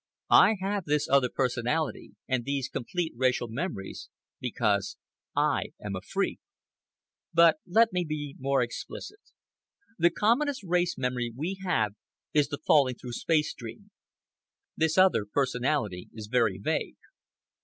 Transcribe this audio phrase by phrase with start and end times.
[0.33, 4.97] I have this other personality and these complete racial memories because
[5.35, 6.39] I am a freak.
[7.35, 9.19] But let me be more explicit.
[9.99, 11.93] The commonest race memory we have
[12.33, 13.91] is the falling through space dream.
[14.75, 16.97] This other personality is very vague.